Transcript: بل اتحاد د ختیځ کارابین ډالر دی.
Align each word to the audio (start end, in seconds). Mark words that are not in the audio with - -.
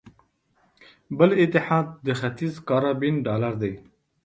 بل 1.17 1.29
اتحاد 1.41 1.87
د 2.05 2.07
ختیځ 2.19 2.53
کارابین 2.69 3.15
ډالر 3.27 3.53
دی. 3.61 3.73